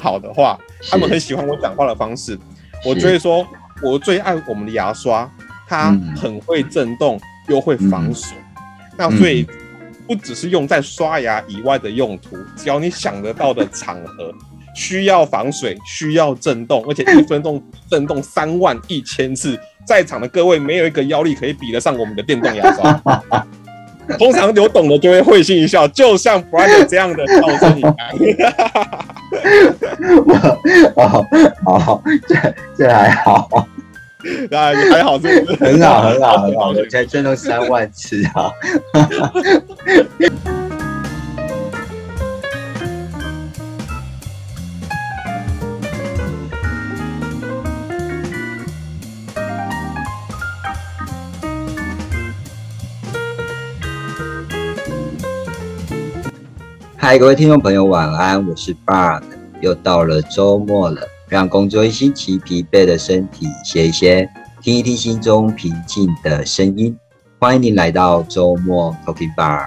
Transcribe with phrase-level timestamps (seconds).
[0.00, 0.58] 好的话，
[0.90, 2.38] 他们很喜欢我讲话的方式，
[2.84, 3.46] 我就会说，
[3.82, 5.30] 我最爱我们的牙刷，
[5.68, 8.36] 它很会震动又会防水。
[8.96, 9.46] 那所以
[10.06, 14.34] 不只是用在刷牙以外的用途，只要你想得到的场合。
[14.72, 23.02] 需要防水，需要震动，而且一分钟震动三万一千次，在场的各位没有一个腰力可以比得上我们的电动牙刷。
[24.18, 27.94] 通常有懂的就会会心一笑，就像 Brian 这样的笑声一样。
[30.96, 31.24] 哦
[31.66, 32.34] 哦，这
[32.76, 33.48] 这还好，
[34.50, 38.50] 那还好，这很好很好很好，才赚到三万次啊。
[57.02, 58.46] 嗨，各位听众朋友，晚安！
[58.46, 59.22] 我是 Bar，
[59.62, 64.28] 又到了周末了，让工作一星期疲惫的身体歇一歇，
[64.60, 66.94] 听一听心中平静的声音。
[67.38, 69.66] 欢迎您来到周末 Talking Bar。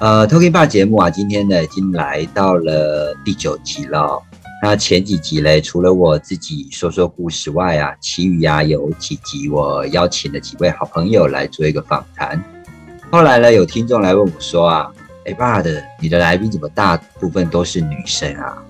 [0.00, 4.20] 呃，Talking Bar 节目啊，今天呢已经来到了第九集了。
[4.60, 12.42] 那前几集嘞，除了我自己说说故事外啊，其余啊有几集我邀请了几位好朋友来做一个访谈。
[13.08, 14.90] 后来呢，有听众来问我说啊。
[15.26, 18.62] 哎，爸的，你的来宾怎么大部分都是女生啊？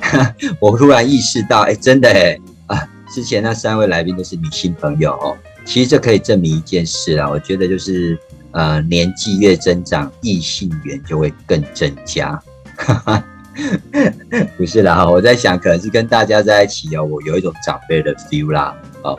[0.60, 5.36] 我突然意识到，哎，真的哎啊，之前那三位来宾都是女性朋友哦。
[5.64, 8.18] 其实这可以证明一件事啊，我觉得就是
[8.52, 12.40] 呃，年纪越增长，异性缘就会更增加。
[14.56, 19.18] 不是啦，我在想，可能是跟大家在一起哦，我有一种长辈的 feel 啦，哦。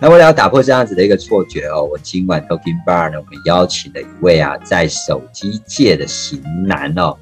[0.00, 7.16] 那为了要打破这样子的一个错觉哦，我今晚 Talking Bar 呢，我们邀请了一位啊，在手机界的型男哦，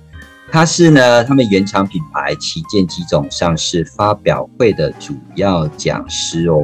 [0.51, 6.61] 他是呢他们原厂品牌旗舰机种上市发表会的主要讲师哦，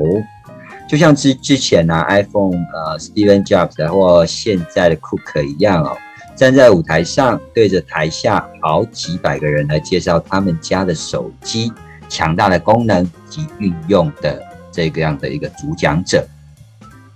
[0.88, 5.96] 就像之之前呢 iPhone 呃 Steven Jobs 或现在的 Cook 一样哦，
[6.34, 11.72] 站在舞台上对着台下好几百个人来介绍他们家的手机
[12.08, 14.49] 强大的功能及运用的。
[14.72, 16.26] 这个样的一个主讲者，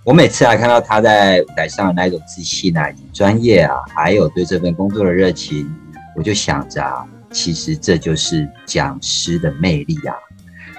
[0.03, 5.67] 我每次啊看到他在舞台上的那一种自信啊、专业啊，还有对这份工作的热情，
[6.15, 10.13] 我就想着啊，其实这就是讲师的魅力啊！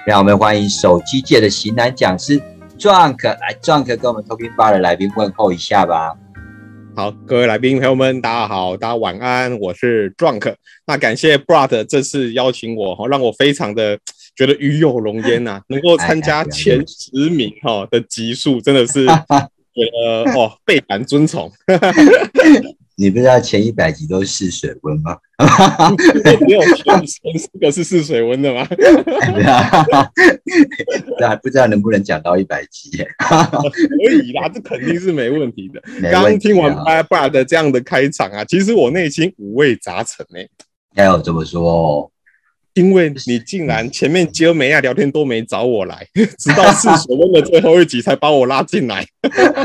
[0.05, 2.39] 让我们欢迎手机界的型男讲师
[2.77, 6.15] Drunk 来，Drunk 跟我们 Talking Bar 的来宾问候一下吧。
[6.95, 10.55] 好，各位来宾朋友们，大家好，大家晚安，我是 Drunk。
[10.85, 13.97] 那感谢 Brad 这次邀请我，让我非常的。
[14.37, 19.05] 觉得与有荣焉呐， 能够参加前十名哈的级数，真的是
[19.73, 21.51] 觉得哦倍感尊崇。
[22.99, 25.15] 你不知道前一百集都是试水温吗？
[26.47, 28.65] 没有前前四个是试水温的吗？
[28.65, 29.43] 对
[31.23, 32.89] 啊，不知道能不能讲到一百集？
[33.19, 35.79] 可以啦，这肯定是没问题的。
[36.11, 40.47] 刚刚听完爸爸的这样的开场啊，其实我内心五味杂陈哎。
[40.95, 42.11] 要有这么说。
[42.77, 46.05] 因为你竟然前面接美亚聊天都没找我来，
[46.37, 49.03] 直到试水温的最后一集才把我拉进来，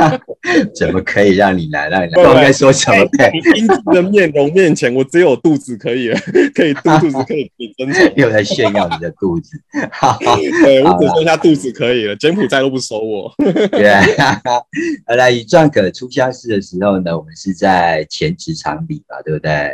[0.74, 1.90] 怎么可以让你来？
[1.90, 2.22] 让你来？
[2.22, 3.06] 我该说什么？
[3.54, 6.18] 英俊的面容面前，我只有肚子可以了，
[6.54, 9.60] 可以肚肚子可以比真诚，又在炫耀你的肚子。
[10.64, 13.30] 对我只剩下肚子可以了，柬埔寨都不收我。
[13.70, 13.92] 对，
[15.16, 19.70] 来以壮可出相识的时候呢，我们是在前职场里吧，对不对？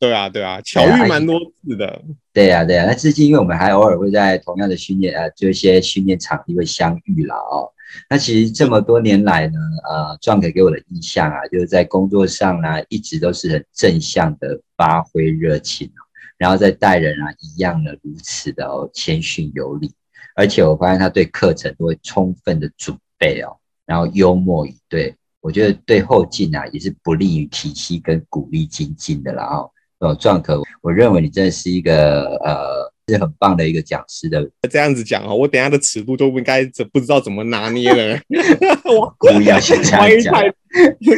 [0.00, 2.02] 对啊，对啊，巧遇蛮多次的。
[2.32, 2.86] 对啊，对啊。
[2.86, 7.70] 那最近因为我们还偶尔会在同样的训练，呃，就一些训练场地会相遇了哦。
[8.08, 15.90] 那其实这么多年来呢，呃，壮可给我的印象啊，就是在工作上呢，一直都是很正向的发挥热情，
[16.38, 19.92] 然后在待人啊，一样的如此的哦，谦逊有礼。
[20.34, 23.54] 而且我发现他对课程都会充分的准备哦，
[23.84, 29.70] 然后幽默以对，我觉得对后进啊，也是不利于体系跟鼓励精进的啦哦。
[30.00, 34.48] 哦，壮可，我认为你真的是一个呃，是很棒的一个讲师的。
[34.70, 38.18] 这样子讲哦，我等下的尺度就不应该不知道怎么拿捏了。
[38.90, 40.50] 我故意要先这样讲，太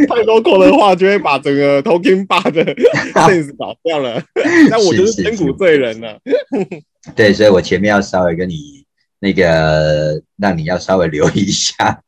[0.08, 2.64] 太多口的话，就会把整个 Talking Bar 的
[3.14, 4.20] sense 搞掉了。
[4.69, 6.19] 那我就是千古罪人了。
[7.14, 8.85] 对，所以我前面要稍微跟你
[9.20, 12.02] 那个，让你要稍微留意一下。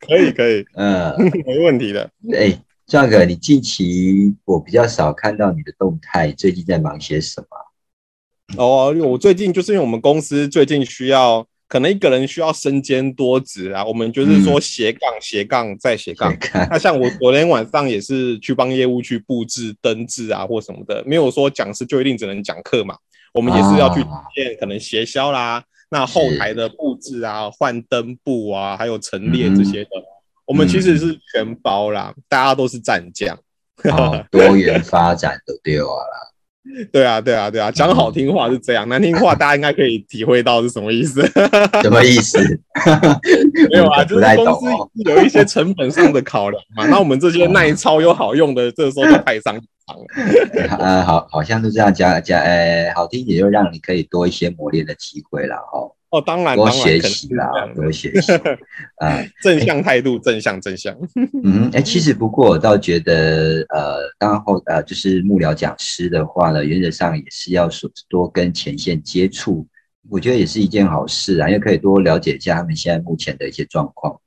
[0.00, 1.14] 可以，可以，嗯，
[1.46, 2.10] 没问题的。
[2.36, 2.58] 哎。
[2.88, 8.56] 壮哥，你近期我比较少看到你的动态，最近在忙些什么？
[8.56, 13.84] 哦，我最近就是因为我们公司最近需要，可能一个人需要身兼多职啊。
[13.84, 16.34] 我们就是说斜杠斜杠再斜杠。
[16.70, 22.96] 那像我昨天晚上也是去帮业务去布置灯置啊或什么的，没有说讲师就一定只能讲课嘛。
[23.34, 24.00] 我们也是要去
[24.34, 29.90] 见可能协销啦，那后台的布置啊、换灯布啊，还有陈列这些的，
[30.48, 33.38] 我们其实是全包啦，大家都是战将，
[34.32, 36.24] 多元发展都丢了。
[36.92, 41.22] 对啊，对啊，对啊，讲好听话是这样，难听话大家应该可以体会到是什么意思。
[41.82, 42.38] 什么意思？
[43.70, 44.66] 没有啊，就是公司
[45.06, 46.86] 有一些成本上的考量嘛。
[46.86, 50.76] 那我们这些耐操又好用的，这个时候就派上场了。
[50.78, 55.90] 呃，好，好像是这样讲讲，哎，好听也就让你可以多一些磨练的机会了，哈。
[56.10, 58.32] 哦，当然，多学习啦，多学习
[58.96, 60.96] 啊，正向态度，正向，正向。
[61.44, 69.66] 嗯，哎，其实不过我倒觉得，呃，当后呃，就是幕僚讲师的话呢，原则上也是要说多跟前线接触，
[70.08, 74.18] 我觉得也是一件好事啊，因为可以多了解一下他们现在目前的一些状况。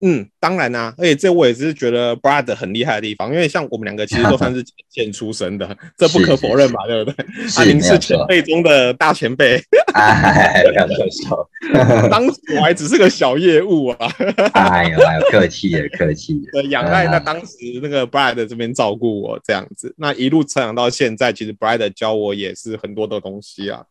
[0.00, 7.26] 嗯，当然啦，而且这我也是觉得 Brad 很厉害的地方，因为像我们两个其实都算是前线出身的，这不可否认嘛，对不对？
[7.56, 9.58] 阿林是前辈中的大前辈，
[9.94, 10.96] 哎，杨教
[11.26, 11.48] 授，
[12.10, 14.12] 当时我还只是个小业务啊，
[14.52, 14.98] 哎呦，
[15.30, 23.82] 客气了，客气了，仰赖那当时那个 Brad 这边照顾我这样子，那一路成长到现在，其实 Brad 教我也是很多的东西啊，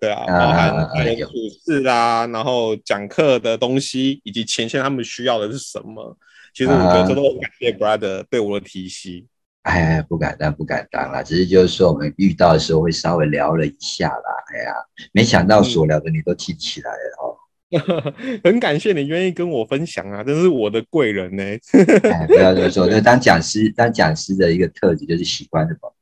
[0.00, 0.88] 对啊，包含
[1.20, 1.28] 处
[1.64, 5.58] 事啊，然后讲课的东西，以及前线他们需要的是。
[5.58, 6.16] 什么？
[6.52, 9.24] 其实我觉得这都很感谢 brother 对我的提携。
[9.62, 11.22] 哎，不敢当，不敢当啦。
[11.22, 14.44] 只是就是说，我们遇到的时候会稍微聊了一下啦。
[14.54, 14.72] 哎呀，
[15.12, 17.36] 没想到所聊的你都记起来了哦。
[18.42, 21.42] 很感谢你愿意跟我分享啊，真是我的贵人呢。
[22.10, 25.94] 哎，不要这么说，就当讲师，当讲师的一个特质就是喜欢什么？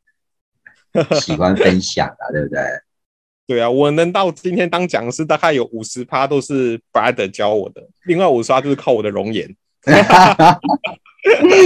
[1.20, 2.60] 喜欢分享啊，对不对？
[3.48, 9.48] 对啊，我能到今天当讲师，大概有五十趴都是 brother 教我的，另外五十趴就是靠我的容颜。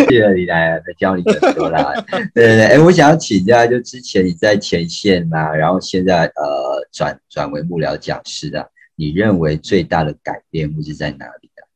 [0.07, 1.93] 谢谢你来再教你更多啦。
[2.33, 11.67] 对对对，哎，我想要请教，就之前你在前线呐，然后现在呃转转为幕僚讲师的，你认为最大的改变会是在哪里啊？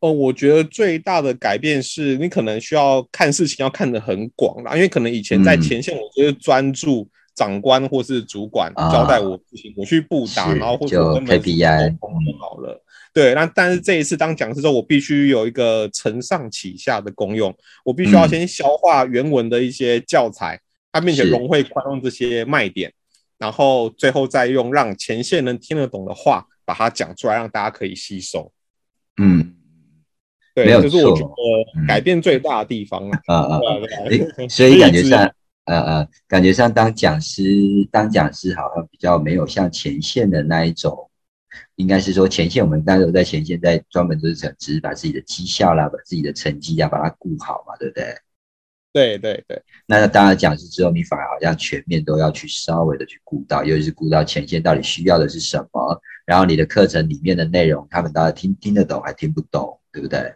[0.00, 7.08] 哦，我觉得最大的改变是你可能需要看事情要看得很广啦，因为可能以前在前线，我觉得专注。
[7.40, 11.96] 长官或是主管交代我事情，我去布达，然后或者根本 KPI
[12.38, 12.84] 好了。
[13.14, 20.60] 对，那但是这一次当讲师之后，我必须有一个承上启下的功用，我必须要先消化原文的一些教材，
[20.92, 22.92] 它并且融会贯通这些卖点，
[23.38, 28.52] 然后最后再用让前线能听得懂的话把它讲出来，让大家可以吸收。
[29.16, 29.54] 嗯，
[30.54, 33.18] 对，这是我觉得改变最大的地方了。
[33.28, 33.60] 啊啊，
[34.50, 35.26] 所以感觉上。
[35.70, 37.42] 呃呃，感觉上当讲师，
[37.92, 41.08] 当讲师好像比较没有像前线的那一种，
[41.76, 48.16] 应该是说前线我们大家都在前线，在专门就是只是把自己的绩效啦，把自己的成绩呀，把它顾好嘛，对不对？
[48.92, 49.62] 对对对。
[49.86, 60.34] 那当然讲师之后，你反而好像全面都要去稍微的去顾到，尤其是顾到前线到底需要的是什么，然后你的课程里面的内容，他们大家听听得懂还听不懂，对不对？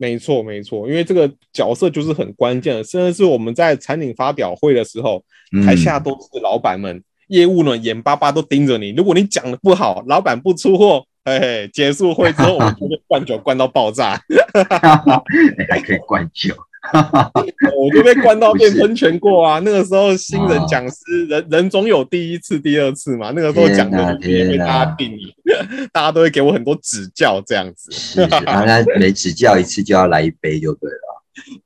[0.00, 5.22] 没错，没错，因为这个角色就是很关键的，甚至是我们在产品发表会的时候，
[5.62, 8.94] 台下都是老板们，业务呢眼巴巴都盯着你。
[8.96, 14.18] 如果你讲的不好，老板不出货，嘿嘿，结束会之后，我们就会灌酒灌到爆炸，
[15.68, 16.54] 还可以灌酒。
[17.76, 19.60] 我就被灌到变喷泉过啊！
[19.64, 23.32] 那个时候新人讲师，人人总有第一次、第二次嘛。
[23.34, 25.34] 那个时候讲的也被大家定义，
[25.92, 27.90] 大家都会给我很多指教，这样子。
[27.92, 30.96] 是啊，那每指教一次就要来一杯，就对了。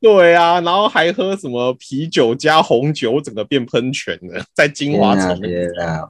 [0.01, 5.41] 对啊，然后还喝什么啤酒加红酒，整个变喷泉了， 在金华城。
[5.41, 6.03] 天啊，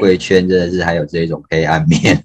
[0.00, 2.22] 贵圈真的是还有这种黑暗面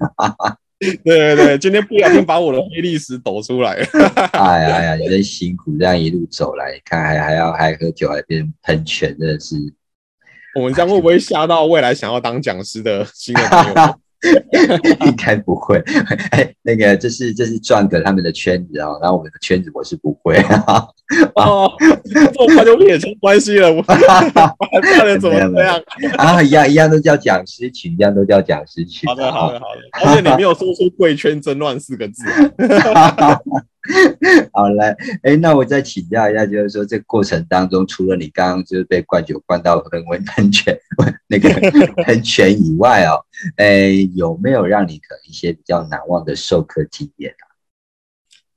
[0.79, 3.73] 对对对，今天不小心把我的黑历史抖出来。
[4.33, 9.55] 哎呀哎呀，你真辛苦，这样一路走来，看还还要还喝酒，还变喷泉，真的是。
[10.55, 13.99] 我们将会不会吓到未来想要当讲师的新的朋友？
[15.05, 15.77] 应该不会，
[16.31, 20.87] 哎，那个这是这是转哥他们的圈子啊，然后我们的圈子我是不会啊。
[21.35, 21.71] 哦，
[22.33, 25.81] 做朋友也成关系了，不然 怎么这样
[26.17, 26.41] 啊？
[26.43, 29.07] 一样一样都叫讲师群，一样都叫讲师群。
[29.07, 32.23] 好的好的好的，而且你没有说出“贵圈争乱”四个字。
[34.51, 40.77] 好嘞，哎，那我再请教一下，就是说这过程当中，除了你刚刚就是被灌酒灌到很温喷泉
[41.27, 41.49] 那个
[42.03, 43.23] 喷泉以外哦，
[43.55, 47.46] 哎，有没有让你可能一些比较难忘的授课经验啊？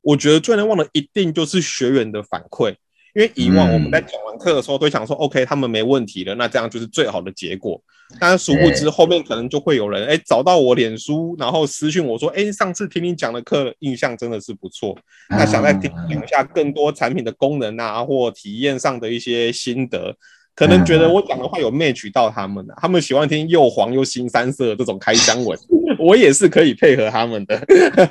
[0.03, 2.75] 我觉得最难忘的一定就是学员的反馈。
[3.13, 7.83] 因为以往我们在讲完课的时候都想说，OK，他们没问题了，那这样就是最好的结果。
[8.21, 14.97] 但是殊不知后面可能就会有人哎找到我脸书，然后私讯我说，哎，上次听你讲的课印象真的是不错，
[15.29, 20.17] 那想再听讲一下更多产品的功能啊或体验上的一些心得。
[20.61, 25.59] 可能觉得我讲的话有 match 到他们的，他们喜欢听又黄又新三色这种开箱文，
[25.99, 27.59] 我也是可以配合他们的。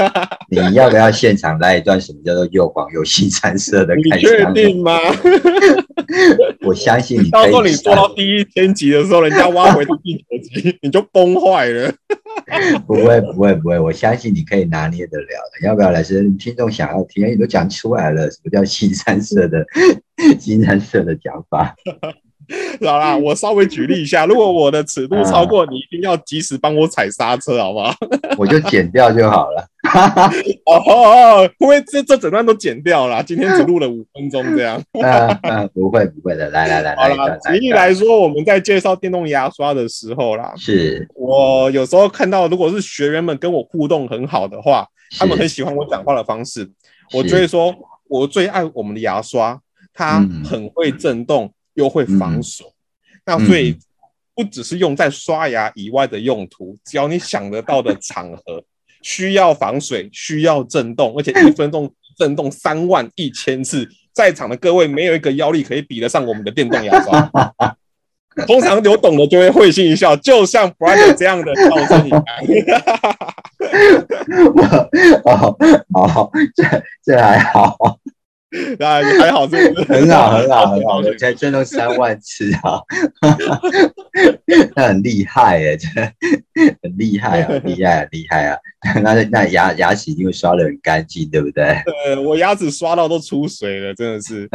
[0.49, 4.51] 你要不要现场来一段什么叫做又黄又新三色的开箱？
[4.51, 4.97] 你确定吗？
[6.65, 7.29] 我相信你。
[7.29, 11.93] 到时候你做到第一千集的时候，人家挖回第九集，你就崩坏了。
[12.87, 15.67] 不会不会不会，我相信你可以拿捏得了的。
[15.67, 16.01] 要不要来？
[16.01, 19.63] 是听众想要听，你都讲出来了，什么叫新三色的
[20.39, 21.75] 新三色的讲法？
[22.81, 27.93] 好啦，我稍微举例一下，如果我的尺度超过，你一定要及时帮我踩刹车，好不好？
[28.37, 29.65] 我就剪掉就好了。
[30.65, 33.23] 哦，会不会这这整段都剪掉了？
[33.23, 34.81] 今天只录了五分钟这样。
[34.93, 37.37] 嗯，不会不会的，来来来，好了。
[37.47, 44.87] 举例来说，我们在介绍电动牙刷的时候啦，是我有时候看到，如果是学员们跟我互动很好的话，
[45.17, 46.69] 他们很喜欢我讲话的方式，
[47.13, 47.73] 我就会说，
[48.07, 49.59] 我最爱我们的牙刷，
[49.93, 51.51] 它很会震动。
[51.79, 52.67] 又会防水，
[53.25, 53.75] 那所以
[54.35, 58.63] 不只是用在刷牙以外的用途，只要你想得到的场合
[59.01, 67.31] 需要防水、需要震动，而且一分钟震动三万一千次，在场的各位没有一个腰力可以比得上我们的电动牙刷。
[68.47, 72.23] 通常有懂的就会会心一笑，就像 Brian 这样的笑声一样。
[75.23, 76.63] 哦好，这
[77.03, 77.75] 这还好。
[78.79, 82.81] 那还好，这很好，很好，很好，才震动三万次啊！
[84.75, 85.89] 那很厉害耶，真
[86.81, 88.57] 很厉害啊，厉害啊，厉害啊！
[89.03, 91.77] 那那牙牙齿一定会刷的很干净，对不对？
[91.85, 94.49] 对，我牙齿刷到都出水了，真的是。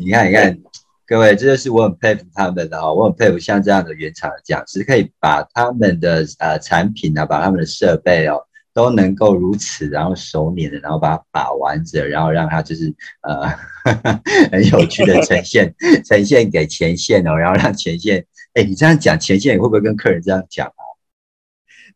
[0.00, 0.58] 你看，你看，
[1.06, 8.40] 各位，这就是我很佩服他们的哦，我很佩服像这样的原厂的讲师，可以把他们的呃产品啊，把他们的设备哦。
[8.74, 13.48] 都能够如此，然后熟练的，然后把它把玩着，然后让它就是呃
[14.50, 15.72] 很有趣的呈现
[16.04, 20.82] 呈现给前线哦，然后让前线，哎，你这样讲前线会不会跟客人这样讲啊？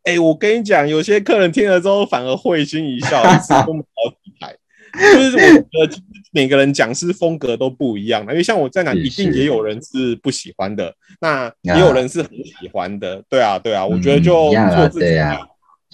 [0.04, 4.54] 哎，我跟你讲，有些客人听了之后反而会心一笑，一次都好几台。
[4.94, 13.22] 就是我觉得每个人讲师风格都不一样的，因为像我在哪，一定也有人是不喜欢的，那也有人是很喜欢的。
[13.28, 15.16] 对啊，对啊，我觉得就做自己。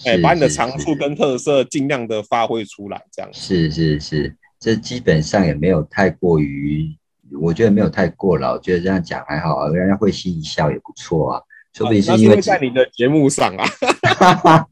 [0.03, 6.93] 哎，把你的长处跟特色尽量的发挥出来，这样是是是，这基本上也没有太过于，
[7.39, 11.41] 我觉得没有太过了，我觉得这样讲还好啊，人家会心一笑也不错啊，
[11.73, 13.65] 说不定是因为在你的节目上啊，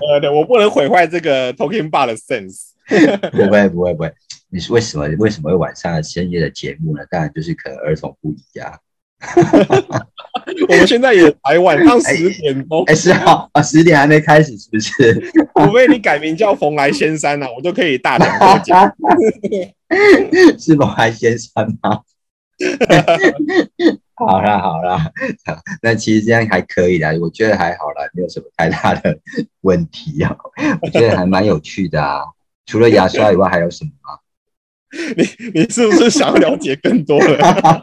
[0.00, 2.72] 呃，对我不能毁坏这个 Talking Bar 的 sense，
[3.30, 4.12] 不会不会不会，
[4.50, 7.04] 你是为什么为什么会晚上深夜的节目呢？
[7.08, 8.76] 当然就是可能儿童不宜啊。
[10.68, 15.20] 我们现在也才晚上十点钟，哎，是啊，啊，十点还没开始，是不是？
[15.54, 18.92] 除非你改名叫蓬莱仙山啊，我就可以大讲特讲。
[20.58, 22.00] 是蓬莱仙山吗？
[24.14, 25.10] 好啦好啦，
[25.82, 29.18] 那其实这样还可以的，我觉得还好啦，没有什么太大的
[29.62, 30.36] 问题啊。
[30.82, 32.22] 我觉得还蛮有趣的啊。
[32.66, 34.18] 除了牙刷以外，还有什么吗？
[35.16, 35.24] 你
[35.54, 37.82] 你是不是想要了解更多了？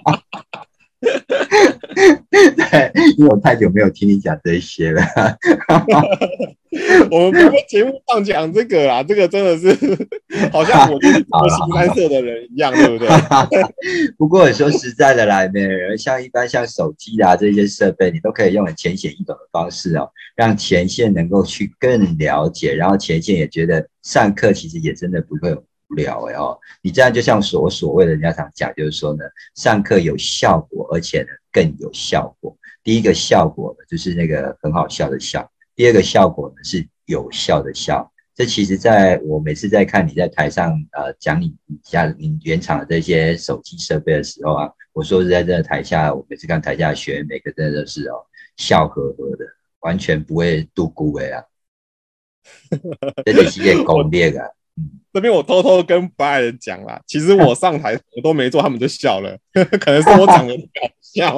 [3.18, 5.02] 对，因为我太久没有听你讲这些了。
[7.10, 9.76] 我们不在节目上讲这个啊，这个真的是
[10.54, 11.26] 好像我就是新
[11.74, 13.08] 三色的人一样，对不对？
[14.18, 25.58] 不过说实在的啦，没人像一般像手机啊这些设备，你都可以用很浅显易懂的方式哦，让前线能够去更了解，然后前线也觉得上课其实也真的不会。
[25.90, 29.24] 无聊哎哦，你这样就像所所谓的人家常讲，就是说呢，
[29.56, 32.54] 上课有效果，而且呢更有效果。
[32.88, 35.41] 第一个效果呢，就是那个很好笑的笑；
[35.75, 38.10] 第二个效果呢，是有效的笑。
[38.34, 41.53] 这其实在我每次在看你在台上呃讲你
[41.84, 48.25] 家你原厂的这些手机设备的时候啊，我说是在这台下，我每次看台下的学员，每个真的是哦
[48.56, 49.46] 笑呵呵的，
[49.82, 51.44] 完全不会度孤哎啊，
[53.25, 54.48] 这就是些攻略啊。
[55.12, 61.38] 这边我偷偷跟不爱人讲啦，其实我上台我都没做，他们就笑了， 可能是我长得搞笑。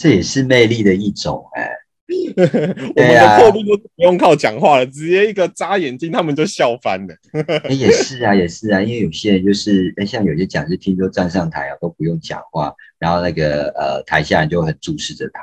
[0.00, 1.68] 这也是魅力的一种哎。
[2.10, 7.14] 我们的破度都不用靠讲话了，直接一个眨眼睛，他们就笑翻了。
[7.62, 15.40] 哎，也是啊，也是啊，因为有些人就是哎，像有些讲师听说站上台啊都不用讲话，然后那个呃台下人就很注视着他。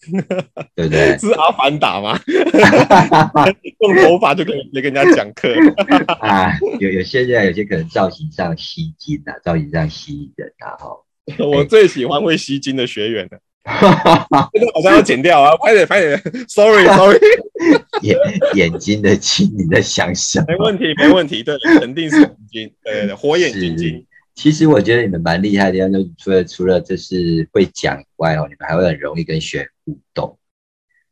[0.74, 1.16] 对不对？
[1.18, 2.18] 是阿凡达吗？
[3.80, 5.54] 用头发就可以跟人家讲课
[6.20, 6.58] 啊？
[6.80, 10.74] 有有些人有些可能造型上吸睛啊，造型上吸引人啊！
[10.76, 10.88] 哈，
[11.46, 13.38] 我最喜欢会吸睛的学员了。
[14.52, 17.18] 这个好像要剪掉啊， 快点快点，sorry sorry，
[18.02, 18.16] 眼
[18.54, 20.46] 眼睛的睛，你在想什么？
[20.48, 24.04] 没问题没问题，对，肯定是眼睛，对对对，火眼金睛。
[24.34, 30.38] 其实我觉得你们蛮厉害的，就除了除了就是会讲以外哦，你们还会很容易跟学员互动。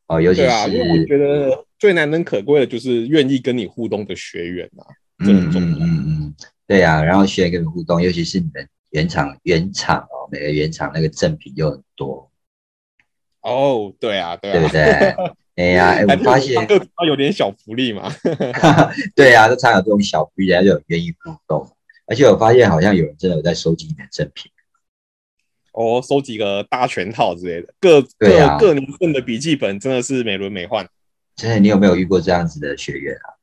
[0.07, 4.87] 哦，尤其是我觉得最难能可贵的就是愿意跟你互动的学员啊，
[5.19, 6.35] 嗯嗯嗯嗯，
[6.67, 12.28] 对啊，然后学员跟你互动，尤其是你们原厂原厂哦，每个原厂那个赠品又很多
[13.49, 14.83] 哦，对啊，对啊对不对？
[15.59, 16.55] 哎呀，我发现
[17.07, 18.13] 有点小福利嘛，
[19.17, 21.69] 对啊，都常有这种小福利，人家就愿意互动。
[22.07, 24.51] 而且我发现好像有人真的有在收集你的赠品，
[25.73, 30.87] 哦，收集个大全套之类的，各各各年份的笔记本真的是美轮美奂。
[31.35, 33.35] 真的，你有没有遇过这样子的学员啊？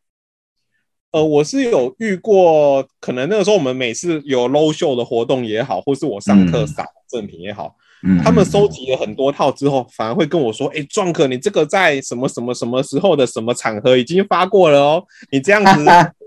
[1.12, 7.75] 呃，我是有遇过，可能那个时候我们每次有 low 秀的活动也好，或是我上课撒赠品也好。
[8.24, 15.03] 他们收集了很多套之后，反而会跟我说：“哎，壮哥，你这个在什么什么什么时候的什么场合已经发过了哦？
[15.31, 15.71] 你这样子，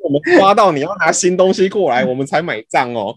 [0.02, 3.16] 我们抓到你要拿新东西过来，我们才买账哦。”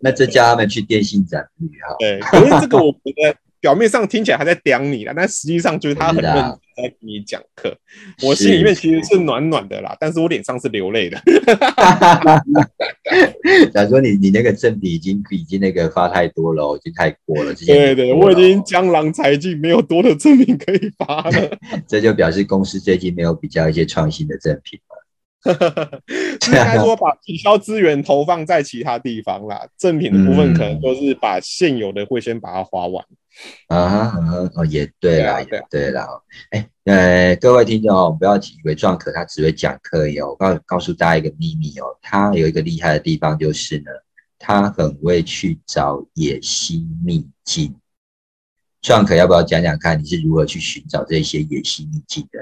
[0.00, 1.96] 那这叫他们去电信展哈。
[1.98, 3.36] 对，可是这个我觉得。
[3.66, 6.40] 表面上听起来还在刁你啦，但实际上就是他很认真
[6.76, 7.76] 在给你讲课。
[8.22, 11.20] 我心里面其实是暖暖的啦，但是我脸上是流泪的。
[13.74, 17.52] 假如说你你那个赠品已经已经那个发太多了，已经太过了。
[17.66, 21.58] 对对，我已经江郎才尽，没有多的赠品可以发了。
[21.88, 24.94] 这就表示公司最近没有比较一些创新的赠品了。
[26.46, 33.04] 应该说把取消资源投放在其他地方啦，赠品的部分可能都是把现有的会先把它花完。
[33.68, 36.06] 啊哈，哦也对啦，也对啦。
[36.50, 40.30] 哎，呃，各位听众哦，不要以为壮可他只会讲课哟。
[40.30, 43.90] 我告告诉大家一个秘密哦，他有一个厉害的地方就是呢，
[44.38, 47.74] 他很会去找野心秘境。
[48.80, 52.38] 壮可要不要讲讲看，你是如何去寻找这些野心秘境的？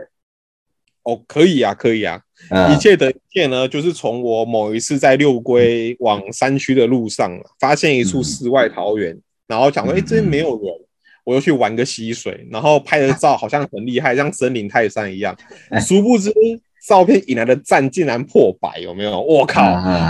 [1.03, 2.21] 哦，可以啊，可以啊。
[2.73, 9.19] 一切的一切呢，就是从我某一次在六龟往山区的路上，发现一处世外桃源。
[9.47, 10.75] 然后想说，哎，这边没有人，
[11.25, 15.37] 我又去玩个溪水，然后拍的照好像很厉害，像森林泰山一样。
[15.81, 16.33] 殊不知，
[16.87, 19.21] 照片引来的赞竟然破百，有没有？
[19.21, 19.63] 我靠！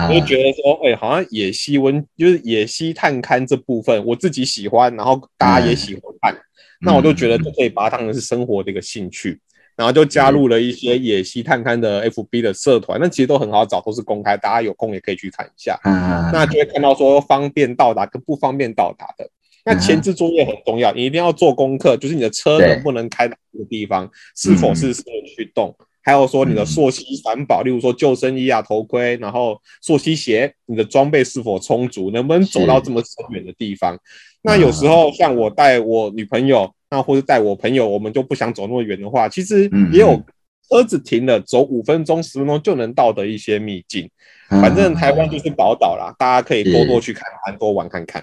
[0.08, 6.36] 我就觉得说，哎，好像野溪温，就是野溪探勘这部分，我自己喜欢，然后大家也喜欢看，
[6.80, 9.40] 那我就觉得就可以把它当成是生活的一个兴趣。
[9.76, 15.76] 然后就加入了一些野溪探勘的 FB 的社团，那其实都很好找，都是公开，大家有空也可以去看一下。
[15.82, 19.28] 嗯，那就会看到说方便到达跟不方便到达的。
[19.64, 33.98] 那前置作业很重要，你一定要做功课，就是你的车能不能开到这个地方，是否是适合去动，还有说你的溯溪三宝，例如说救生衣啊、头盔，然后溯溪鞋，你的装备是否充足，能不能走到这么深远的地方？
[34.42, 36.72] 那有时候像我带我女朋友。
[36.90, 40.22] 那或者带我朋友，我们就不想走那么远的话，其实也有
[40.70, 44.08] 车子停了，走五分钟、十分钟就能到的一些秘境。
[44.48, 48.22] 反正台湾就是宝岛啦，大家可以多多去看看，多玩看看。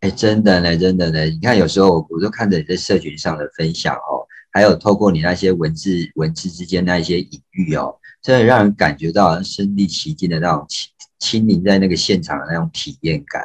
[0.00, 1.24] 哎，真的呢，真的呢。
[1.26, 13.42] 你看，有时候我都看着你在社群上的分享哦，还有透过你那些文字文字之间那一些隐喻哦，真的让人感觉到身临其境的那种亲亲临在那个现场的那种体验感。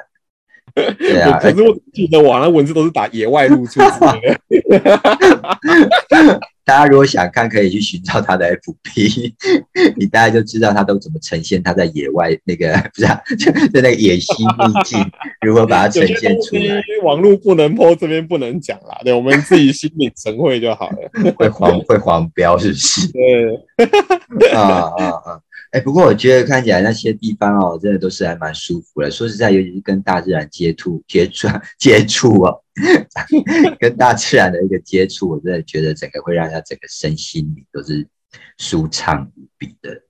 [0.98, 3.82] 对啊， 可是我记得网上文字都是打野外露出。
[6.65, 9.34] 大家如果想看，可以去寻找他的 FB，
[9.95, 14.99] 你大家就知道他都怎么呈现他在野外那个 不是 就在那个野心秘境，
[15.45, 16.82] 如何把它呈现出来。
[17.04, 21.32] 网络不能播，这边不能讲啦，对，我们自己心领神会就好了。
[21.38, 23.08] 会黄会黄标是不是？
[23.12, 24.60] 对，啊
[24.97, 25.39] 啊啊！
[25.76, 29.12] 哎，不过我觉得看起来那些地方哦，真的都是还蛮舒服的。
[29.12, 32.64] 说实在，尤其是跟大自然接触、接触、 接触哦，
[33.78, 38.08] 跟大自然的一个接触，我真的觉得整个会让他整个身心里都是
[38.58, 40.02] 舒畅无比的。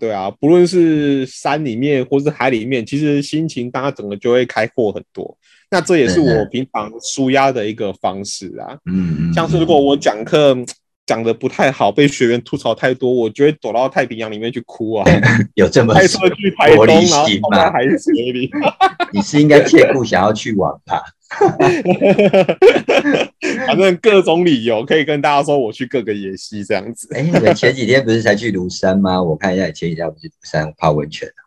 [0.00, 5.36] 对啊，不论是山里面或是海里面，其实心情大家整个就会开阔很多。
[5.70, 8.78] 那这也是我平常舒压的一个方式啊。
[8.86, 10.56] 嗯嗯，像是如果我讲课。
[11.06, 15.04] 讲的不太好，被学员吐槽太多，我就会躲到太平洋里面去哭啊！
[15.54, 16.96] 有这么开车去台东，然
[17.42, 18.50] 后在海水里。
[19.12, 21.02] 你是应该借故想要去玩吧？
[23.66, 27.08] 反正各种理由可以跟大家说，我去各个野溪这样子。
[27.14, 29.22] 哎，你们前几天不是才去庐山吗？
[29.22, 31.40] 我看一下，前几天不是庐山泡温泉啊？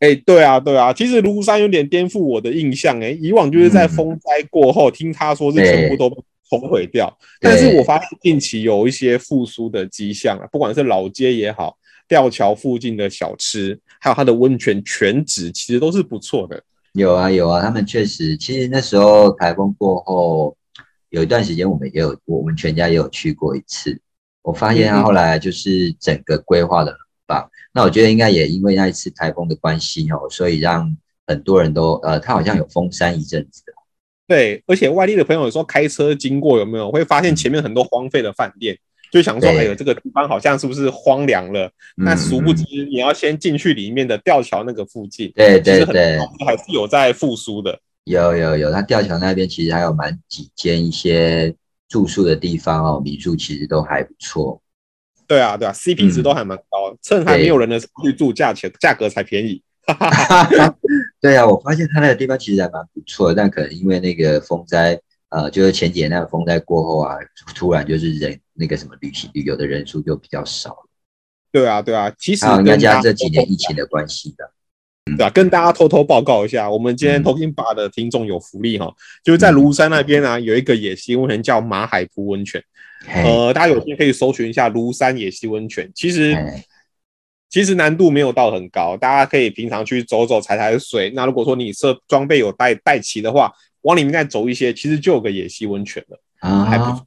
[0.00, 3.00] 哎，对啊，对啊，其实庐山有点颠覆我的印象。
[3.00, 6.24] 哎，以往就是在风灾过后，听他说是全部都。
[6.52, 7.10] 冲毁掉，
[7.40, 16.62] 但是我发现近期有一些复苏的迹象啊，不管是老街也好，吊桥附近的小吃，还有它的温泉全址，其实都是不错的。
[16.92, 20.54] 有啊有啊，他们确实，其实那时候台风过后，
[21.08, 23.98] 有一段时间我们也有，我们全家也有去过一次。
[24.42, 27.48] 我发现他后来就是整个规划的很棒。
[27.72, 30.94] 那我觉得应该也因为那一次台风的关系哦，所以让
[31.26, 33.62] 很多人都呃，他好像有封山一阵子。
[34.26, 38.78] 对，而且外地的朋友有时候开车经过，有没有会发现前面很多荒废的饭店？
[39.10, 41.70] 就想说，哎呦，这个地方好像是不是荒凉了？
[41.96, 47.78] 那殊不知，你要先进去里面的吊桥那个附近，对对对，还是有在复苏的。
[48.04, 51.54] 有有有，那吊桥那边其实还有蛮几间一些
[51.90, 54.62] 住宿的地方哦，民宿其实都还不错。
[55.26, 59.62] 对啊对啊，CP 值都还蛮高，趁还没有人的时候去住，价钱价格才便宜。
[61.22, 65.00] 对啊，我发现它那个地方其实还蛮不错，但可能因为那个风灾。
[65.34, 67.16] 呃，就是前几年那个风灾过后啊，
[67.54, 70.90] 突然就是人那个什么旅行旅游的人数就比较少了。
[71.50, 74.50] 对啊，对啊，其实应该加这几年疫情的关系的。
[75.16, 82.62] 对啊，跟大家偷偷报告一下，我们今天 Talking Bar 的听众有福利哈，就是在庐山那边啊，有一个野溪温泉叫马海湖温泉。
[83.08, 85.90] 呃，大家有天可以搜寻一下庐山野溪温泉。
[85.94, 86.36] 其实
[87.52, 91.12] 其实难度没有到很高，大家可以平常去走走踩踩水。
[91.14, 93.52] 那如果说你设装备有带带齐的话。
[93.82, 97.04] 往里面再走一些，其实就有个野溪温泉了，啊，还不错。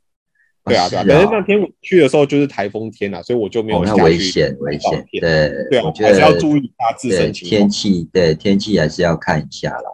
[0.65, 1.03] 对啊，对啊。
[1.05, 4.01] 可是那天我去的时候就是台风天啊，所以我就没有下去。
[4.01, 5.05] 危险，危险。
[5.21, 7.59] 对，对啊，还是要注意一下自身情况。
[7.61, 9.89] 天气，对天气还是要看一下啦。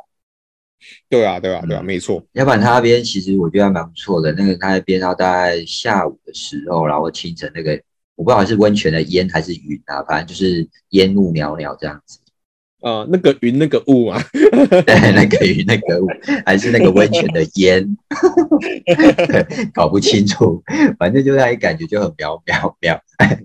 [1.07, 2.25] 对啊，对啊，对啊，没错。
[2.31, 4.31] 要不然他那边其实我觉得还蛮不错的。
[4.31, 7.79] 那个他那边，他大概下午的时候，然后清晨那个，
[8.15, 12.19] 我不知道是温泉的烟还是云啊，反正就是烟雾袅袅这样子。
[12.81, 16.07] 呃，那个云，那个雾啊， 对，那个云，那个雾，
[16.45, 17.97] 还是那个温泉的烟，
[19.71, 20.63] 搞不清楚，
[20.97, 22.99] 反正就让你感觉就很渺渺渺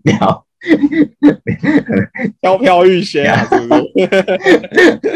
[0.04, 0.42] 渺。
[2.40, 3.82] 飘飘欲仙啊， 是不是？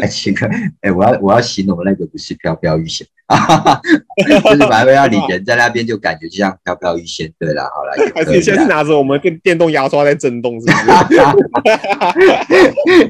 [0.01, 0.47] 哎，奇怪，
[0.81, 3.05] 哎，我要我要形容那个不是飘飘欲仙，
[4.43, 7.29] 就是反正要你人在那边就感觉就像飘飘欲仙。
[7.39, 10.71] 对了，好了，还是你现在是拿着我们电电动牙刷在震动，是不
[11.13, 11.19] 是？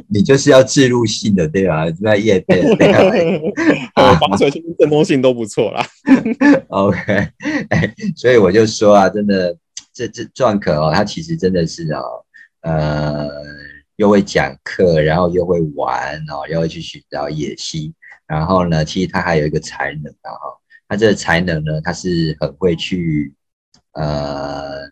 [0.07, 1.85] 你就是要自入性的，对吧？
[1.99, 2.61] 那叶片，
[4.19, 5.85] 防水性、震动性都不错啦。
[6.69, 6.97] OK，
[7.69, 9.55] 哎，所以我就说啊，真的。
[9.93, 12.25] 这这壮可哦，他其实真的是哦，
[12.61, 13.29] 呃，
[13.97, 17.93] 又会讲课，然后又会玩哦，又会去寻找野心，
[18.27, 23.33] 然后呢，其实他还有一个才能啊哈，他这个才能呢，他是很会去
[23.93, 24.89] 呃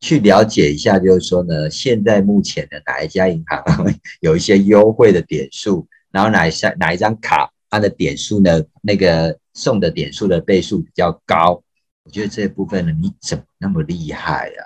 [0.00, 3.62] 去了解一下，就是说呢，现在目前的哪一家银行
[4.20, 11.62] 有一些优惠的点数，然后哪一下哪一张卡它的点数呢，那个送的点数的倍数比较高。
[12.08, 14.64] 我觉得这一部分呢，你怎么那么厉害呀？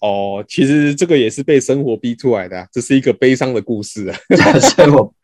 [0.00, 4.18] 哦，其实这个也是被生活逼出来的，这是一个悲伤的故事啊。
[4.58, 5.14] 生活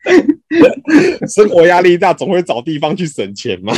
[1.27, 3.73] 生活压力大，总会找地方去省钱嘛。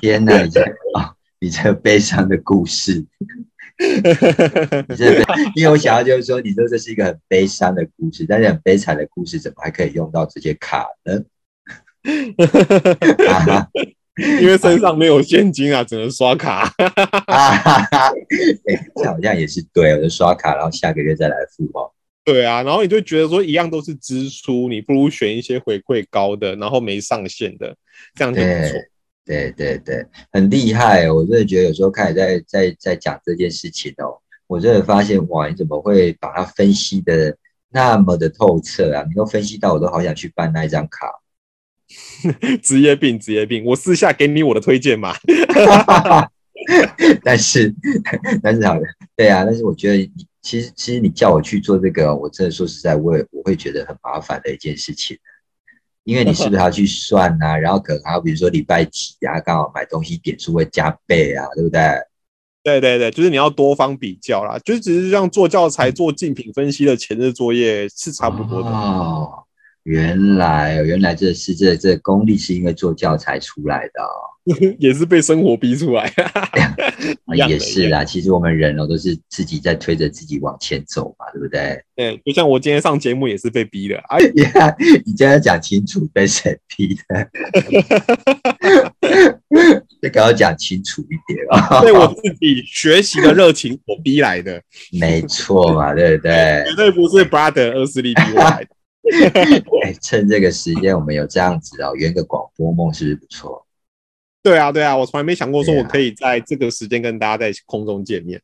[0.00, 0.62] 天哪，你这
[0.94, 2.94] 啊，你这悲伤的故事，
[4.88, 5.20] 你这
[5.56, 11.24] 因为我想要就是说，你说这是一个很悲伤的故事，但是很悲惨的故事，怎么还可以用到这些卡呢？
[14.40, 16.70] 因为身上没有现金啊，只能刷卡。
[18.96, 21.90] 这好像也是对，我就刷卡，然后下个月再来付哦。
[22.24, 27.74] 对啊，然后你就觉得说一样都是支出，你不如选一些回馈高的，然后没上限的，
[28.14, 28.78] 这样就不错。
[29.24, 31.10] 对对对，很厉害。
[31.10, 37.34] 我真的觉得有时候开始在在在讲这件事情哦，我真的发现哇，你怎么会把它分析的
[37.70, 39.04] 那么的透彻啊？
[39.08, 41.06] 你都分析到我都好想去办那一张卡。
[42.62, 43.64] 职业病，职业病。
[43.64, 45.14] 我私下给你我的推荐嘛。
[47.24, 47.74] 但是，
[48.42, 48.82] 但是好的，
[49.16, 49.44] 对啊。
[49.44, 55.18] 但是我觉得你其实，其实你叫我去做这个，我真的说实在，我也我会觉得很麻烦的一件事情。
[56.04, 57.56] 因为你是不是要去算啊？
[57.56, 61.80] 然后可能还有比如说礼拜几啊，刚好买东西点数会加倍啊，对不对？
[62.64, 64.56] 对对对，就是你要多方比较啦。
[64.64, 68.68] 就是只是像做教材、做竞品分析的前日作业是差不多的。
[68.68, 69.44] 哦。
[69.84, 74.14] 原来，原来这是这这功力是因为做教材出来的哦，
[74.78, 76.12] 也是被生活逼出来。
[77.48, 81.82] 也是啦，其实我们人哦都是自己在推着自己往前走嘛，对不对？
[81.96, 83.96] 对，就像我今天上节目也是被逼的。
[84.08, 87.28] 哎呀，你今天讲清楚被谁逼的？
[90.00, 91.80] 这个要讲清楚一点啊！
[91.80, 94.60] 对我自己学习的热情所逼来的，
[95.00, 96.64] 没错嘛，对不对？
[96.68, 98.68] 绝对不是 brother 二势力逼我来的。
[99.82, 103.66] 哎，趁这个时间，我们有这样子哦，圆个广播梦，是不是不错？
[104.42, 108.40] 对啊，对啊，我从来没想过说我可以在这个时间跟大家在空中见面。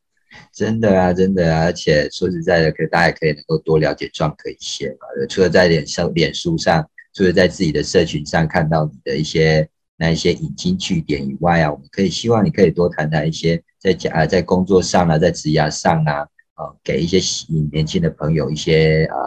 [0.53, 5.07] 真的啊，真的啊，而且说实在的，可大家也可以能够多了解壮哥一些嘛。
[5.27, 9.67] 除了在脸上、脸书上，除了在自己的社群上看到你的一些
[9.97, 16.19] 那一些引经据典以外啊，我们可以希望你可以多谈谈一些在家啊，在工作上啊，在职涯上啊，
[16.55, 17.19] 呃，给一些
[17.71, 19.17] 年轻的朋友一些呃，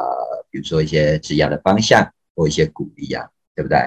[0.53, 3.79] 比如说一些职业的方向或一些鼓励啊，对不对？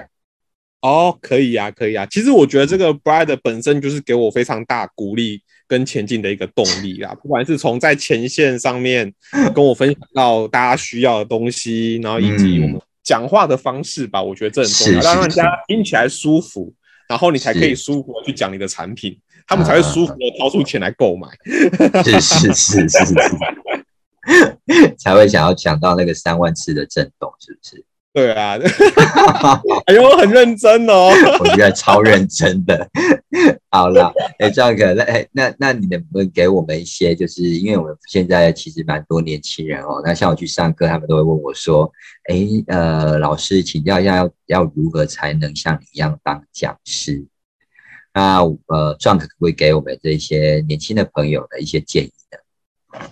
[0.81, 2.05] 哦，可以呀，可以呀。
[2.11, 7.15] 其实我觉得这个 Brad 本身就是给我非常大鼓励跟前进的一个动力啦。
[7.23, 9.13] 不管是从在前线上面
[9.55, 16.71] 跟我分享到大家需要的东西，然后以及我们讲话的方式吧，我觉得这很重要，让人家听起来舒服，
[17.09, 21.27] 然后你才可以舒服的去讲你的产品，他们才会舒服的掏出钱来购买。
[22.03, 23.13] 是是是是是，
[24.97, 27.85] 才会想要讲到那个三万次的震动，是不是？
[28.13, 28.57] 对啊，
[29.87, 32.89] 哎呦，很认真哦， 我觉得超认真的。
[33.69, 34.09] 好了，
[34.39, 41.91] 哎，这样可那哎那那你能不能给我们一些，就是因为我们现在其实蛮多年轻人哦，那像我去上课，他们都会问我说，
[42.29, 47.25] 哎呃，老师请教一下，要要如何才能像你一样当讲师？
[48.13, 52.37] 那呃，壮可不可以给我们这些年轻的朋友的一些建议呢？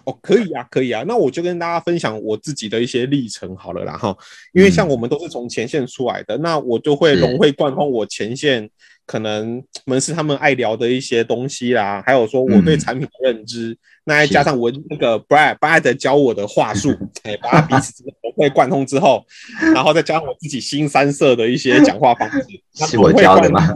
[0.05, 4.15] 哦，可以啊，可以啊，那我就跟大家分享我自己的一些历程好了，啦哈，
[4.53, 8.69] 因为像我们都是从前线出来的，那我就会融会贯通我前线
[9.05, 16.89] 可能门市他们爱聊的一些东西啦，还有说我对产品的认知，那再加上我那个 Brad Brad 教我的话术，
[17.23, 19.25] 哎，把它彼此融会贯通之后，
[19.73, 22.45] 然后再加上我自己新三色的一些讲话方式，
[22.87, 23.73] 是我教的吗？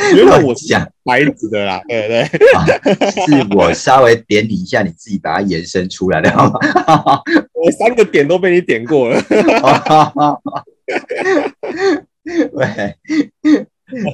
[0.16, 2.24] 原本我是讲白纸的啦，对对，
[3.26, 6.58] 是我稍微点你一下，你自己把它延伸出来的，好吗？
[7.54, 9.22] 我三个点都被你点过了。
[12.52, 12.66] 喂。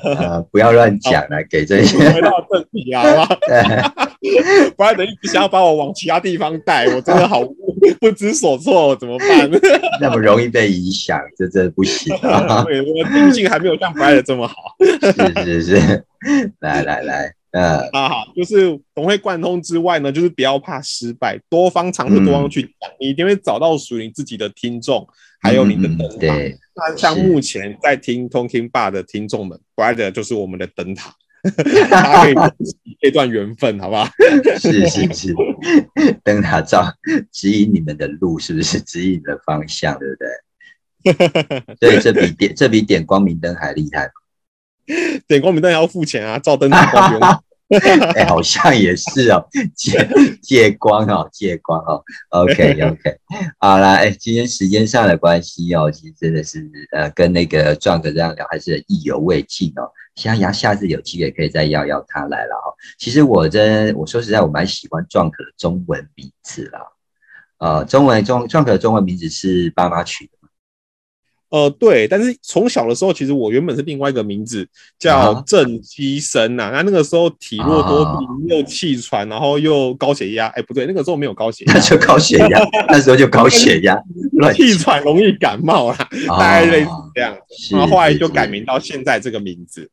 [0.03, 3.29] 呃，不要乱讲了，给这些回到正题好吗？
[4.75, 7.43] 不然等一直想要把我往其他地方带，我真的好
[8.01, 9.51] 不知所措，怎么办？
[10.01, 12.65] 那么容易被影响，这真的不行啊！
[12.65, 14.55] 我定性还没有像 Brad 这么好。
[14.87, 16.05] 是是是，
[16.61, 25.07] 来来 来，嗯，啊好，就是融会贯通之外呢，就是不要怕失败，多方尝试，多方去讲，你一定会找到属于你自己的听众，
[25.41, 26.35] 还有你的灯塔。
[26.75, 31.15] 那像目前在听 Talking Bar 的听众们，Brad 就是我们的灯塔，
[31.89, 32.35] 他可以
[33.01, 34.07] 这段缘分，好不好？
[34.59, 35.35] 是是是，
[36.23, 36.85] 灯塔照
[37.33, 38.79] 指引你们的路，是不是？
[38.81, 40.29] 指引的方向，对不对？
[41.81, 44.11] 对，这比点这比点光明灯还厉害
[45.27, 47.21] 点光明灯也要付钱啊，照灯光源。
[48.15, 49.45] 哎，好像也是哦，
[49.75, 50.09] 借
[50.41, 52.01] 借光哦，借光哦。
[52.29, 53.19] OK OK，
[53.59, 59.91] 好了，哎，今天时间上的关系哦，其实真的是呃，跟那个壮哥这样聊还是意犹未尽哦。
[60.15, 62.71] 希望下次有机会可以再邀邀他来了哦。
[62.99, 66.81] 其实我真我说实在，我蛮喜欢壮哥的中文名字啦。
[67.59, 70.36] 呃，中文中壮哥的中文名字是爸妈取的。
[71.49, 76.71] 呃，对，但是从小的时候，其实我原本是另外一个名字叫郑基生呐。
[76.73, 80.49] 那那个时候体弱多病，又气喘，然后又高血压。
[80.49, 82.61] 哎，不对，那个时候没有高血压， 那就高血压。
[82.91, 83.97] 那时候就高血压，
[84.55, 87.37] 气喘容易感冒啦，大概类似这样。
[87.71, 89.89] 然后后来就改名到现在这个名字。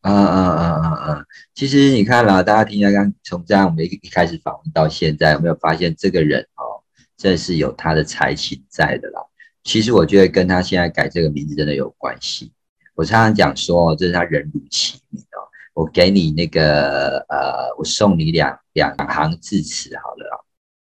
[0.00, 1.24] 啊啊啊啊啊！
[1.54, 6.84] 其实你看了，大家听一下，刚从这样我们一一开始访问到现在，有没有发现这个人哦，
[7.16, 9.20] 真是有他的才情在的啦。
[9.64, 12.52] 其实我觉得跟他现在改这个名字真的有关系。
[12.94, 15.42] 我常常讲说，这是他人如其名哦。
[15.72, 20.38] 我给你那个呃，我送你两两行字词好了啊，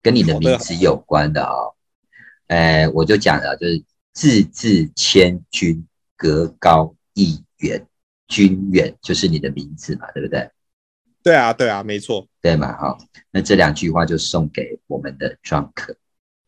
[0.03, 1.55] 跟你的名字有关的啊。
[2.49, 3.83] 哎，我就讲了，就是
[4.13, 5.83] 字字千钧，
[6.17, 7.87] 格高一远，
[8.29, 10.51] 君远就是你的名字嘛，对不对？
[11.23, 12.77] 对啊，对啊，没错，对嘛？
[12.77, 12.99] 好，
[13.31, 15.97] 那这两句话就送给我们的壮客。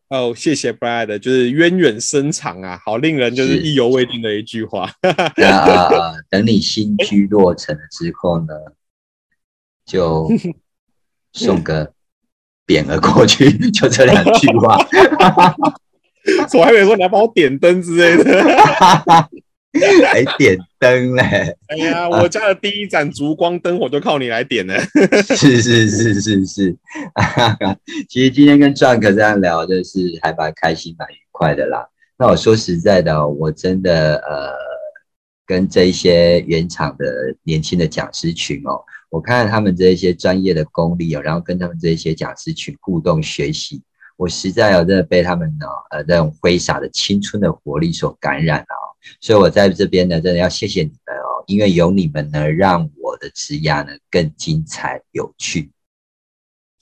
[0.09, 4.89] 哦，谢谢 Brad，就是渊远深长啊，好令人就是意犹未尽的一句话。
[5.01, 5.89] 啊，
[6.29, 8.53] 等你新居落成了之后呢，
[9.85, 10.29] 就
[11.33, 11.91] 送个
[12.65, 14.77] 匾额过去，就这两句话。
[16.53, 18.43] 我还以为说你要帮我点灯之类的。
[20.05, 21.55] 还 点灯嘞！
[21.67, 24.79] 哎呀， 我家的第一盏烛光灯我就靠你来点了。
[25.35, 26.77] 是是是是是，
[28.07, 31.87] 其实今天跟壮哥这样聊，就是还蛮开心、蛮愉快的啦。
[32.17, 34.53] 那我说实在的，我真的呃，
[35.45, 37.05] 跟这一些原厂的
[37.43, 43.81] 年轻的讲师群哦，我看他们这一些专业的功力哦，然后跟他们这一些讲师群互动学习，
[44.15, 48.86] 我实在有真的被他们呢呃那种挥洒的青春的活力所感染了。
[49.19, 55.71] 所以，我在这边呢，真的要谢谢你们哦，因为有你们呢，让我的职涯呢更精彩有趣。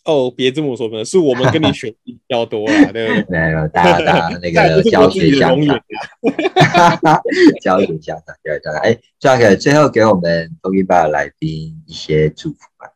[0.03, 3.25] 哦，别这么说，可能是我们跟你学比较多了，对不对？
[3.39, 5.81] 没有，大家大家那个 教学相长，
[7.59, 8.81] 教学相长，教学相长。
[8.83, 12.91] 哎，Jack，最后给我们 Talking Bar 的来宾一些祝福吧。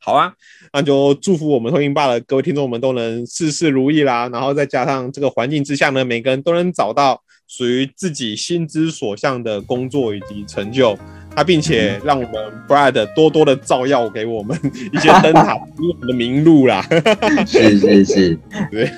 [0.00, 0.34] 好啊，
[0.72, 4.28] 那就祝福我们 Talking Bar 的各位听众们都能事事如意啦。
[4.30, 10.96] 然后再加上这个环境之下呢，每个人都能找到属于自己心之所向的工作以及成就。
[11.34, 12.34] 他并且让我们
[12.68, 14.56] Brad 多多的照耀给我们
[14.92, 16.84] 一些灯塔 我们的明路啦。
[17.46, 18.38] 是是是，
[18.70, 18.90] 对，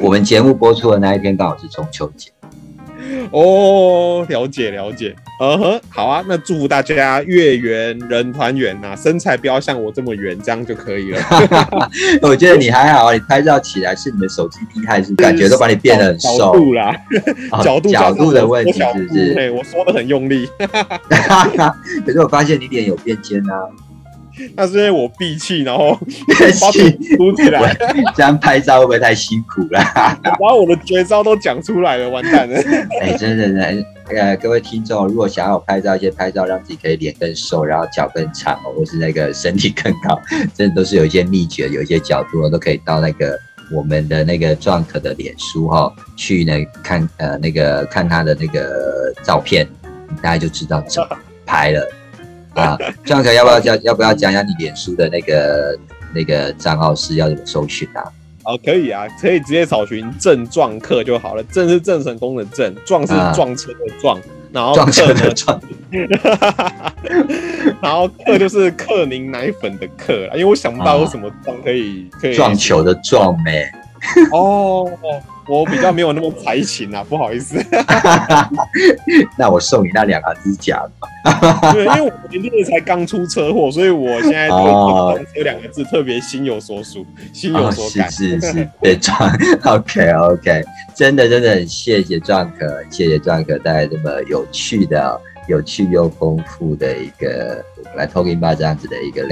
[0.00, 2.30] 我们节目播出的那一天刚好是中秋节。
[3.32, 11.20] 哦，了解了解，呃呵，好啊，那祝福大家月圆人团圆呐，身材不要像我这么圆，这样就可以了。
[12.22, 16.38] 我觉得你还好，你拍照起来是你的手机厉害，是感觉都把你变得很瘦。
[16.38, 16.94] 角度啦，
[17.62, 19.34] 角度角度的问题是不是？
[19.34, 20.48] 对，我说的很用力。
[22.04, 23.54] 可是我发现你脸有变尖啊。
[24.56, 25.94] 那是因为我闭气，然后
[26.60, 27.76] 把嘴嘟起来，
[28.16, 29.80] 这样拍照会不会太辛苦了？
[30.40, 32.56] 把我的绝招都讲出来了，完蛋了！
[33.00, 33.84] 哎，真的，真的，
[34.16, 40.20] 呃，各位听众，如果想要拍照，一些拍照让自己可以脸更瘦，然后脚更长，或是那个身体更高，
[40.54, 43.38] 真的都是有一些秘诀，有一些角度都可以到那个
[43.70, 49.66] 我们的那个壮可的脸书哈，去呢看呃那个看他的那个照片，
[50.22, 51.86] 大家就知道怎么拍了。
[52.58, 53.82] 啊，这样可要不要讲？
[53.82, 55.78] 要不要讲讲你脸书的那个
[56.14, 58.02] 那个账号是要怎么搜寻啊？
[58.44, 61.42] 哦，可以啊，可以直接找寻“正撞客”就好了。
[61.44, 64.18] 正是郑成功的正，撞是撞车的撞，
[64.50, 65.60] 然后撞车的撞，
[67.82, 73.70] 然后克就是克宁奶粉的克因为我想不到有什么撞可以可以撞球的撞呗。
[74.32, 74.90] 哦。
[75.50, 77.56] 我比较没有那么才情啊， 不好意思。
[79.38, 81.72] 那我送你那两个支假的。
[81.72, 88.10] 对，因为我年天才刚出车祸，所以我现在对“车”两个字特别心有所属，心有所感。
[88.10, 89.18] 是是是，对壮。
[89.64, 90.62] OK OK，
[90.94, 97.64] 真的真的很谢谢壮哥，谢谢壮哥带来这么有趣的、有趣又丰富的一个
[97.96, 99.22] 来 Talking Bar 这样子的一个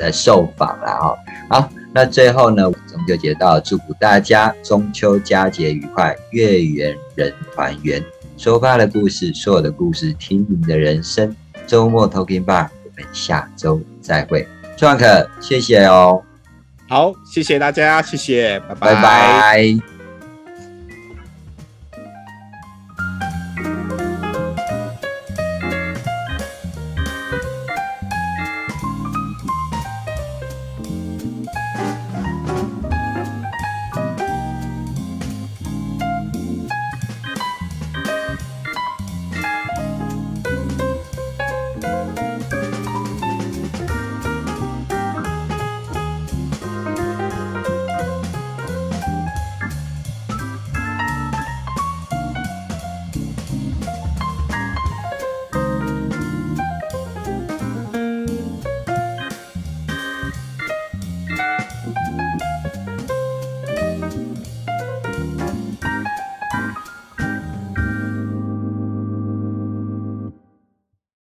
[0.00, 1.16] 呃受访了哈。
[1.48, 1.70] 好。
[1.90, 8.00] 那最后呢，中秋节到，祝福大家中秋佳节愉快，月圆人团圆。
[8.36, 11.34] 说吧的故事，所有的故事，听你的人生。
[11.66, 14.46] 周末 Talking Bar，我们下周再会。
[14.76, 16.22] 创客，谢谢哦。
[16.88, 19.97] 好，谢谢大家，谢谢，拜拜拜。